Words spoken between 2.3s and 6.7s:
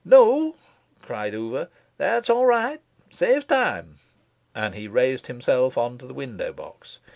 right. Saves time!" and he raised himself on to the window